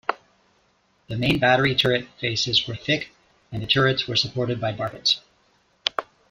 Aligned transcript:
The 1.09 1.15
main 1.15 1.37
battery 1.37 1.75
turret 1.75 2.07
faces 2.19 2.67
were 2.67 2.73
thick, 2.73 3.11
and 3.51 3.61
the 3.61 3.67
turrets 3.67 4.07
were 4.07 4.15
supported 4.15 4.59
by 4.59 4.73
barbettes. 4.73 5.19